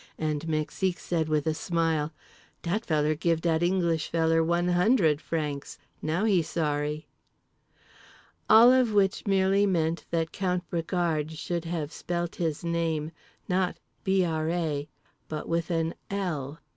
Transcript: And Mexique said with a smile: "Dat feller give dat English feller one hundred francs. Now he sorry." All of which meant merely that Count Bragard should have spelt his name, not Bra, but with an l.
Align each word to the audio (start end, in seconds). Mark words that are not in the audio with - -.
And 0.17 0.47
Mexique 0.47 0.97
said 0.97 1.29
with 1.29 1.45
a 1.45 1.53
smile: 1.53 2.11
"Dat 2.63 2.87
feller 2.87 3.13
give 3.13 3.39
dat 3.41 3.61
English 3.61 4.09
feller 4.09 4.43
one 4.43 4.69
hundred 4.69 5.21
francs. 5.21 5.77
Now 6.01 6.25
he 6.25 6.41
sorry." 6.41 7.05
All 8.49 8.73
of 8.73 8.95
which 8.95 9.27
meant 9.27 9.27
merely 9.67 9.97
that 10.09 10.31
Count 10.31 10.67
Bragard 10.71 11.29
should 11.37 11.65
have 11.65 11.93
spelt 11.93 12.37
his 12.37 12.63
name, 12.63 13.11
not 13.47 13.77
Bra, 14.03 14.85
but 15.29 15.47
with 15.47 15.69
an 15.69 15.93
l. 16.09 16.57